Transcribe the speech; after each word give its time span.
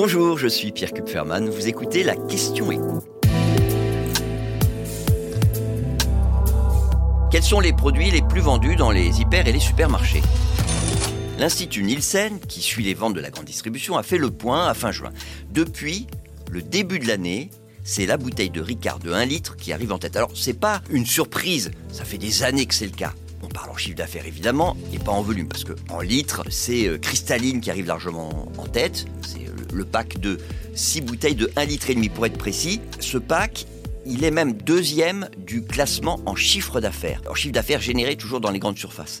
Bonjour, 0.00 0.38
je 0.38 0.46
suis 0.46 0.70
Pierre 0.70 0.92
Kupferman. 0.92 1.50
Vous 1.50 1.66
écoutez 1.66 2.04
la 2.04 2.14
question 2.14 2.70
écho. 2.70 3.02
Quels 7.32 7.42
sont 7.42 7.58
les 7.58 7.72
produits 7.72 8.08
les 8.12 8.22
plus 8.22 8.40
vendus 8.40 8.76
dans 8.76 8.92
les 8.92 9.20
hyper 9.20 9.48
et 9.48 9.52
les 9.52 9.58
supermarchés? 9.58 10.22
L'Institut 11.36 11.82
Nielsen, 11.82 12.38
qui 12.38 12.62
suit 12.62 12.84
les 12.84 12.94
ventes 12.94 13.14
de 13.14 13.20
la 13.20 13.30
grande 13.30 13.46
distribution, 13.46 13.96
a 13.96 14.04
fait 14.04 14.18
le 14.18 14.30
point 14.30 14.68
à 14.68 14.74
fin 14.74 14.92
juin. 14.92 15.10
Depuis 15.50 16.06
le 16.48 16.62
début 16.62 17.00
de 17.00 17.08
l'année, 17.08 17.50
c'est 17.82 18.06
la 18.06 18.18
bouteille 18.18 18.50
de 18.50 18.60
Ricard 18.60 19.00
de 19.00 19.10
1 19.10 19.24
litre 19.24 19.56
qui 19.56 19.72
arrive 19.72 19.92
en 19.92 19.98
tête. 19.98 20.14
Alors, 20.14 20.30
c'est 20.32 20.60
pas 20.60 20.80
une 20.90 21.06
surprise, 21.06 21.72
ça 21.90 22.04
fait 22.04 22.18
des 22.18 22.44
années 22.44 22.66
que 22.66 22.74
c'est 22.76 22.86
le 22.86 22.92
cas. 22.92 23.14
On 23.42 23.48
parle 23.48 23.70
en 23.70 23.76
chiffre 23.76 23.96
d'affaires 23.96 24.26
évidemment 24.26 24.76
et 24.92 24.98
pas 25.00 25.12
en 25.12 25.22
volume 25.22 25.48
parce 25.48 25.64
que 25.64 25.72
en 25.90 26.00
litres, 26.00 26.44
c'est 26.50 26.86
euh, 26.86 26.98
Cristalline 26.98 27.60
qui 27.60 27.70
arrive 27.70 27.86
largement 27.86 28.48
en 28.58 28.66
tête. 28.66 29.06
Euh, 29.36 29.57
le 29.78 29.86
pack 29.86 30.18
de 30.18 30.38
6 30.74 31.00
bouteilles 31.00 31.34
de 31.34 31.50
1 31.56 31.64
litre 31.64 31.88
et 31.88 31.94
demi 31.94 32.10
pour 32.10 32.26
être 32.26 32.36
précis. 32.36 32.80
Ce 33.00 33.16
pack, 33.16 33.66
il 34.04 34.24
est 34.24 34.30
même 34.30 34.52
deuxième 34.52 35.28
du 35.38 35.62
classement 35.62 36.20
en 36.26 36.34
chiffre 36.34 36.80
d'affaires. 36.80 37.22
En 37.30 37.34
chiffre 37.34 37.54
d'affaires 37.54 37.80
généré 37.80 38.16
toujours 38.16 38.40
dans 38.40 38.50
les 38.50 38.58
grandes 38.58 38.78
surfaces. 38.78 39.20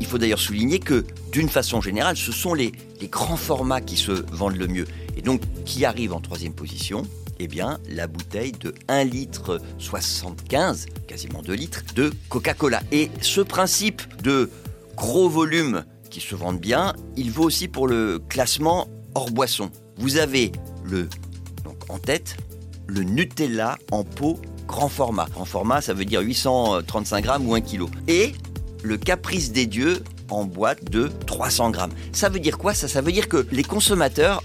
Il 0.00 0.06
faut 0.06 0.18
d'ailleurs 0.18 0.40
souligner 0.40 0.80
que, 0.80 1.04
d'une 1.32 1.48
façon 1.48 1.80
générale, 1.80 2.16
ce 2.16 2.32
sont 2.32 2.52
les, 2.54 2.72
grands 3.04 3.36
formats 3.36 3.82
qui 3.82 3.96
se 3.96 4.12
vendent 4.32 4.56
le 4.56 4.66
mieux. 4.66 4.86
Et 5.16 5.22
donc, 5.22 5.42
qui 5.66 5.84
arrive 5.84 6.14
en 6.14 6.20
troisième 6.20 6.54
position? 6.54 7.02
Eh 7.38 7.48
bien, 7.48 7.78
la 7.90 8.06
bouteille 8.06 8.52
de 8.52 8.74
1 8.88 9.04
litre 9.04 9.60
75, 9.78 10.86
quasiment 11.06 11.42
2 11.42 11.52
litres, 11.52 11.82
de 11.94 12.12
Coca-Cola. 12.30 12.82
Et 12.92 13.10
ce 13.20 13.42
principe 13.42 14.02
de 14.22 14.50
gros 14.96 15.28
volume 15.28 15.84
qui 16.08 16.20
se 16.20 16.34
vendent 16.34 16.60
bien, 16.60 16.94
il 17.16 17.30
vaut 17.30 17.44
aussi 17.44 17.68
pour 17.68 17.88
le 17.88 18.20
classement 18.28 18.88
hors 19.14 19.30
boisson. 19.30 19.70
Vous 19.98 20.16
avez 20.16 20.52
le, 20.84 21.08
en 21.88 21.98
tête, 21.98 22.36
le 22.86 23.02
Nutella 23.02 23.78
en 23.90 24.04
pot 24.04 24.38
grand 24.66 24.88
format. 24.88 25.26
Grand 25.32 25.44
format, 25.44 25.80
ça 25.80 25.94
veut 25.94 26.04
dire 26.04 26.20
835 26.20 27.22
grammes 27.22 27.48
ou 27.48 27.54
1 27.54 27.60
kg. 27.60 27.84
Et 28.08 28.32
le 28.82 28.96
Caprice 28.96 29.52
des 29.52 29.66
Dieux 29.66 30.02
en 30.30 30.44
boîte 30.44 30.90
de 30.90 31.10
300 31.26 31.70
grammes. 31.70 31.92
Ça 32.12 32.28
veut 32.28 32.40
dire 32.40 32.58
quoi 32.58 32.74
ça? 32.74 32.88
Ça 32.88 33.00
veut 33.00 33.12
dire 33.12 33.28
que 33.28 33.46
les 33.52 33.62
consommateurs 33.62 34.42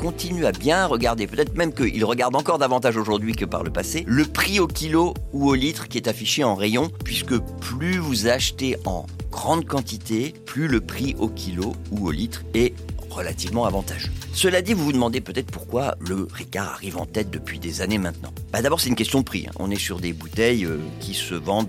continuent 0.00 0.46
à 0.46 0.52
bien 0.52 0.86
regarder, 0.86 1.26
peut-être 1.26 1.54
même 1.54 1.74
qu'ils 1.74 2.04
regardent 2.04 2.36
encore 2.36 2.58
davantage 2.58 2.96
aujourd'hui 2.96 3.34
que 3.34 3.44
par 3.44 3.62
le 3.62 3.70
passé, 3.70 4.04
le 4.06 4.24
prix 4.24 4.58
au 4.58 4.66
kilo 4.66 5.12
ou 5.34 5.50
au 5.50 5.54
litre 5.54 5.88
qui 5.88 5.98
est 5.98 6.08
affiché 6.08 6.42
en 6.42 6.54
rayon, 6.54 6.90
puisque 7.04 7.36
plus 7.60 7.98
vous 7.98 8.26
achetez 8.26 8.76
en 8.86 9.04
grande 9.30 9.66
quantité, 9.66 10.34
plus 10.46 10.68
le 10.68 10.80
prix 10.80 11.14
au 11.18 11.28
kilo 11.28 11.74
ou 11.90 12.08
au 12.08 12.10
litre 12.10 12.42
est 12.54 12.74
relativement 13.10 13.64
avantageux. 13.64 14.10
Cela 14.32 14.62
dit, 14.62 14.72
vous 14.72 14.84
vous 14.84 14.92
demandez 14.92 15.20
peut-être 15.20 15.50
pourquoi 15.50 15.96
le 16.00 16.26
Ricard 16.32 16.68
arrive 16.68 16.96
en 16.96 17.06
tête 17.06 17.30
depuis 17.30 17.58
des 17.58 17.82
années 17.82 17.98
maintenant. 17.98 18.32
Bah 18.52 18.62
D'abord, 18.62 18.80
c'est 18.80 18.88
une 18.88 18.96
question 18.96 19.20
de 19.20 19.24
prix. 19.24 19.46
Hein. 19.48 19.52
On 19.58 19.70
est 19.70 19.78
sur 19.78 20.00
des 20.00 20.12
bouteilles 20.12 20.64
euh, 20.64 20.78
qui 21.00 21.14
se 21.14 21.34
vendent 21.34 21.68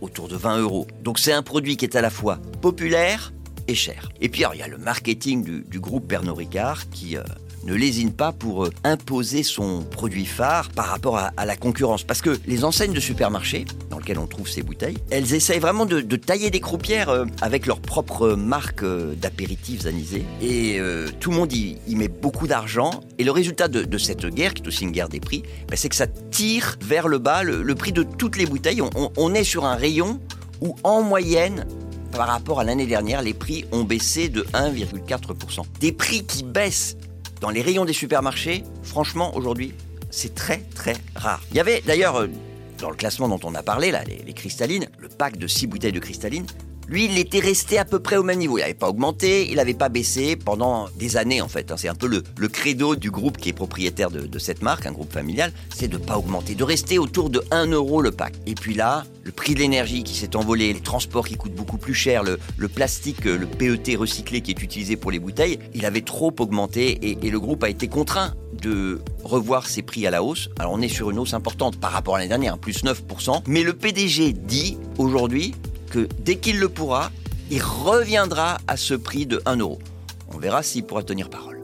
autour 0.00 0.28
de 0.28 0.36
20 0.36 0.58
euros. 0.58 0.86
Donc 1.02 1.18
c'est 1.18 1.32
un 1.32 1.42
produit 1.42 1.76
qui 1.76 1.84
est 1.84 1.96
à 1.96 2.00
la 2.00 2.10
fois 2.10 2.38
populaire 2.60 3.32
et 3.68 3.74
cher. 3.74 4.10
Et 4.20 4.28
puis 4.28 4.44
il 4.52 4.58
y 4.58 4.62
a 4.62 4.68
le 4.68 4.78
marketing 4.78 5.44
du, 5.44 5.64
du 5.68 5.80
groupe 5.80 6.08
Pernod 6.08 6.36
Ricard 6.36 6.90
qui 6.90 7.16
euh, 7.16 7.22
ne 7.64 7.74
lésine 7.74 8.12
pas 8.12 8.32
pour 8.32 8.64
euh, 8.64 8.70
imposer 8.84 9.42
son 9.42 9.82
produit 9.82 10.26
phare 10.26 10.70
par 10.70 10.86
rapport 10.86 11.18
à, 11.18 11.46
la 11.46 11.56
concurrence. 11.56 12.04
Parce 12.04 12.20
que 12.20 12.38
les 12.46 12.64
enseignes 12.64 12.92
de 12.92 13.00
supermarchés, 13.00 13.64
dans 13.90 13.98
lesquelles 13.98 14.18
on 14.18 14.26
trouve 14.26 14.48
ces 14.48 14.62
bouteilles, 14.62 14.98
elles 15.10 15.34
essayent 15.34 15.58
vraiment 15.58 15.86
de, 15.86 16.00
tailler 16.16 16.50
des 16.50 16.60
croupières 16.60 17.08
euh, 17.08 17.24
avec 17.40 17.66
leur 17.66 17.80
propre 17.80 18.30
marque 18.34 18.82
euh, 18.82 19.14
d'apéritifs 19.14 19.86
anisés. 19.86 20.24
Et 20.40 20.80
tout 21.20 21.30
le 21.30 21.36
monde 21.36 21.52
y, 21.52 21.76
met 21.88 22.08
beaucoup 22.08 22.46
d'argent. 22.46 22.90
Et 23.18 23.24
le 23.24 23.30
résultat 23.30 23.68
de, 23.68 23.98
cette 23.98 24.26
guerre, 24.26 24.54
qui 24.54 24.62
est 24.62 24.66
aussi 24.66 24.84
une 24.84 24.90
guerre 24.90 25.08
des 25.08 25.20
prix, 25.20 25.42
ben, 25.68 25.76
c'est 25.76 25.88
que 25.88 25.94
ça 25.94 26.06
tire 26.06 26.76
vers 26.82 27.08
le 27.08 27.18
bas 27.18 27.42
le, 27.42 27.74
prix 27.74 27.92
de 27.92 28.02
toutes 28.02 28.36
les 28.36 28.46
bouteilles. 28.46 28.82
On, 28.82 28.90
on, 28.96 29.10
on 29.16 29.34
est 29.34 29.44
sur 29.44 29.64
un 29.64 29.74
rayon 29.74 30.20
où 30.60 30.76
en 30.84 31.02
moyenne, 31.02 31.66
par 32.12 32.28
rapport 32.28 32.60
à 32.60 32.64
l'année 32.64 32.86
dernière, 32.86 33.22
les 33.22 33.34
prix 33.34 33.64
ont 33.72 33.84
baissé 33.84 34.28
de 34.28 34.42
1,4%. 34.52 35.64
Des 35.80 35.92
prix 35.92 36.24
qui 36.24 36.44
baissent 36.44 36.96
dans 37.42 37.50
les 37.50 37.60
rayons 37.60 37.84
des 37.84 37.92
supermarchés, 37.92 38.62
franchement, 38.84 39.36
aujourd'hui, 39.36 39.74
c'est 40.10 40.32
très 40.32 40.58
très 40.76 40.94
rare. 41.16 41.42
Il 41.50 41.56
y 41.56 41.60
avait 41.60 41.82
d'ailleurs, 41.84 42.14
euh, 42.16 42.28
dans 42.78 42.88
le 42.88 42.94
classement 42.94 43.28
dont 43.28 43.40
on 43.42 43.56
a 43.56 43.64
parlé, 43.64 43.92
les, 44.06 44.22
les 44.24 44.32
cristallines, 44.32 44.86
le 44.98 45.08
pack 45.08 45.36
de 45.36 45.48
6 45.48 45.66
bouteilles 45.66 45.92
de 45.92 45.98
cristalline, 45.98 46.46
lui, 46.92 47.06
il 47.06 47.16
était 47.16 47.40
resté 47.40 47.78
à 47.78 47.86
peu 47.86 48.00
près 48.00 48.16
au 48.16 48.22
même 48.22 48.38
niveau. 48.38 48.58
Il 48.58 48.60
n'avait 48.60 48.74
pas 48.74 48.90
augmenté, 48.90 49.48
il 49.48 49.56
n'avait 49.56 49.72
pas 49.72 49.88
baissé 49.88 50.36
pendant 50.36 50.90
des 50.98 51.16
années 51.16 51.40
en 51.40 51.48
fait. 51.48 51.72
C'est 51.78 51.88
un 51.88 51.94
peu 51.94 52.06
le, 52.06 52.48
credo 52.48 52.96
du 52.96 53.10
groupe 53.10 53.38
qui 53.38 53.48
est 53.48 53.54
propriétaire 53.54 54.10
de, 54.10 54.38
cette 54.38 54.60
marque, 54.60 54.84
un 54.84 54.92
groupe 54.92 55.10
familial, 55.10 55.52
c'est 55.74 55.88
de 55.88 55.96
ne 55.96 56.04
pas 56.04 56.18
augmenter, 56.18 56.54
de 56.54 56.64
rester 56.64 56.98
autour 56.98 57.30
de 57.30 57.42
1 57.50 57.68
euro 57.68 58.02
le 58.02 58.10
pack. 58.10 58.34
Et 58.46 58.54
puis 58.54 58.74
là, 58.74 59.06
le 59.24 59.32
prix 59.32 59.54
de 59.54 59.60
l'énergie 59.60 60.04
qui 60.04 60.14
s'est 60.14 60.36
envolé, 60.36 60.70
les 60.70 60.80
transports 60.80 61.26
qui 61.26 61.36
coûtent 61.36 61.54
beaucoup 61.54 61.78
plus 61.78 61.94
cher, 61.94 62.24
le, 62.24 62.68
plastique, 62.68 63.24
le 63.24 63.46
PET 63.46 63.96
recyclé 63.96 64.42
qui 64.42 64.50
est 64.50 64.62
utilisé 64.62 64.96
pour 64.96 65.10
les 65.10 65.18
bouteilles, 65.18 65.58
il 65.74 65.86
avait 65.86 66.02
trop 66.02 66.34
augmenté 66.40 66.90
et, 66.90 67.26
et 67.26 67.30
le 67.30 67.40
groupe 67.40 67.64
a 67.64 67.70
été 67.70 67.88
contraint 67.88 68.34
de 68.60 69.00
revoir 69.24 69.66
ses 69.66 69.80
prix 69.80 70.06
à 70.06 70.10
la 70.10 70.22
hausse. 70.22 70.50
Alors 70.58 70.72
on 70.72 70.82
est 70.82 70.88
sur 70.88 71.10
une 71.10 71.18
hausse 71.18 71.32
importante 71.32 71.80
par 71.80 71.92
rapport 71.92 72.16
à 72.16 72.18
l'année 72.18 72.28
dernière, 72.28 72.58
plus 72.58 72.84
9%. 72.84 73.44
Mais 73.46 73.62
le 73.62 73.72
PDG 73.72 74.34
dit 74.34 74.76
aujourd'hui 74.98 75.54
que 75.92 76.08
dès 76.18 76.36
qu'il 76.36 76.58
le 76.58 76.70
pourra, 76.70 77.12
il 77.50 77.62
reviendra 77.62 78.58
à 78.66 78.78
ce 78.78 78.94
prix 78.94 79.26
de 79.26 79.42
1 79.44 79.56
euro. 79.56 79.78
On 80.32 80.38
verra 80.38 80.62
s'il 80.62 80.84
pourra 80.84 81.02
tenir 81.02 81.28
parole. 81.28 81.60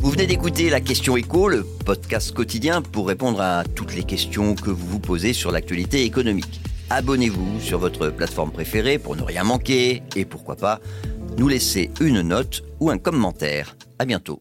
Vous 0.00 0.10
venez 0.10 0.26
d'écouter 0.26 0.70
la 0.70 0.80
question 0.80 1.16
écho, 1.16 1.48
le 1.48 1.64
podcast 1.84 2.32
quotidien 2.32 2.80
pour 2.80 3.08
répondre 3.08 3.40
à 3.40 3.64
toutes 3.64 3.94
les 3.94 4.04
questions 4.04 4.54
que 4.54 4.70
vous 4.70 4.86
vous 4.86 5.00
posez 5.00 5.32
sur 5.32 5.50
l'actualité 5.50 6.04
économique. 6.04 6.60
Abonnez-vous 6.90 7.60
sur 7.60 7.78
votre 7.78 8.08
plateforme 8.10 8.52
préférée 8.52 8.98
pour 8.98 9.16
ne 9.16 9.22
rien 9.22 9.42
manquer 9.42 10.02
et 10.14 10.24
pourquoi 10.24 10.56
pas 10.56 10.80
nous 11.38 11.48
laisser 11.48 11.90
une 12.00 12.22
note 12.22 12.62
ou 12.78 12.90
un 12.90 12.98
commentaire. 12.98 13.76
À 13.98 14.04
bientôt. 14.04 14.40